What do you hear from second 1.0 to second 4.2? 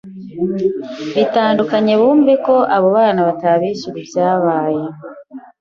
bitandukanye bumve ko abo bana batabishyura